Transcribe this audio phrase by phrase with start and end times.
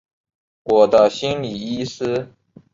[0.63, 2.29] 我的心理医师